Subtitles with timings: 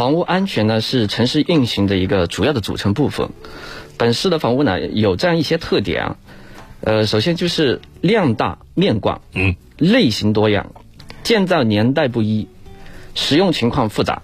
[0.00, 3.28] 房屋安全呢是城市运行的一个主要的组成部分。
[3.98, 6.16] 本市的房屋呢有这样一些特点啊，
[6.80, 10.72] 呃，首先就是量大面广，嗯，类型多样，
[11.22, 12.48] 建造年代不一，
[13.14, 14.22] 使用情况复杂。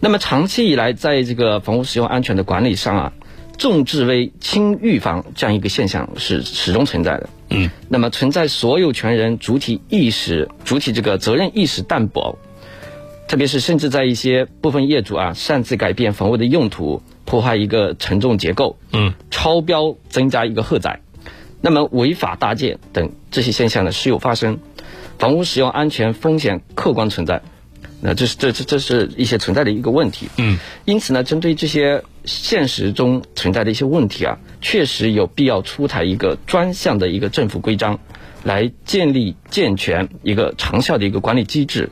[0.00, 3.12] 那么长期以来，在这个房屋使用安全的管理上啊，
[3.56, 7.30] 重治危轻预防这样一个现象是始终存在的。
[7.48, 12.38] 嗯，那么存在所有权人主体意识、主体这个责任意识淡薄，
[13.28, 21.00] 特别是甚至在一些部分业主啊擅自改变房屋的用途，破坏一个承重结构，嗯，超标增加一个荷载，
[21.60, 24.58] 那么违法搭建等这些现象呢时有发生，
[25.18, 27.42] 房屋使用安全风险客观存在。
[27.98, 30.28] 那这是这这这是一些存在的一个问题。
[30.36, 37.98] 嗯，因此呢，针对这些现实中存在的一些问题啊，确实有必要出台一个专项的一个政府规章，
[38.44, 41.88] 来建立健全一个长效的一个管理机制，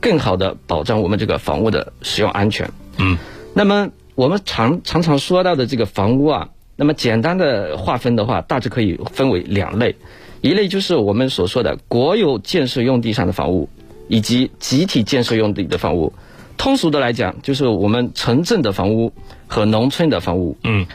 [0.00, 2.70] 更好的保障我们这个房屋的使用安全。
[2.98, 3.18] 嗯，
[3.54, 9.96] 那么我们常常常说到的这个房屋啊，那么简单的划分的话，大致可以分为两类，
[10.40, 13.68] 一类就是我们所说的国有建设用地上的房屋。
[14.08, 16.12] 以及集体建设用地的房屋，
[16.56, 19.12] 通俗的来讲，就是我们城镇的房屋
[19.48, 20.56] 和农村的房屋。
[20.62, 20.86] 嗯，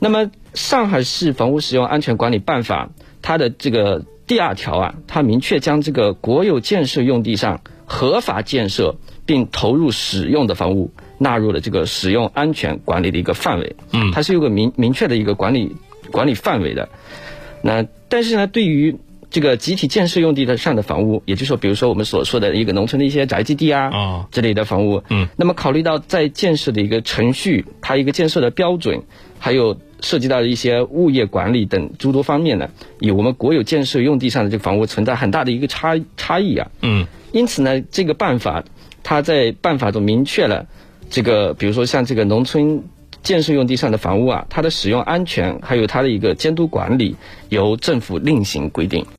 [0.00, 2.90] 那么上海市房屋使用安全管理办法
[3.22, 8.94] 它的这个第二条啊，它明确将这个国有建设用地上合法建设
[9.26, 13.74] 并投入使用的房屋纳入了这个使用安全管理的一个范围。
[13.92, 15.74] 嗯，它是有个明明确的一个管理
[16.12, 16.88] 管理范围的。
[17.62, 18.96] 那但是呢，对于
[19.30, 29.02] 这个集体建设用地的上的房屋，也就是说，比如说我们所说的一个农村的一些宅基地啊，啊，这类的房屋，嗯，那么考虑到在建设的一个程序，它一个建设的标准，
[29.38, 32.68] 还有涉及到的一些物业管理等诸多方面呢，
[33.00, 38.64] 与我们国有建设用地上的这个房屋存在很大的一个差差异啊，嗯，因此呢，这个办法
[39.02, 40.66] 它在办法中明确了
[41.10, 42.82] 这个，比如说像这个农村。
[43.20, 47.16] 建设用地上的房屋啊，它的使用安全还有它的一个监督管理，
[47.48, 49.04] 由政府另行规定。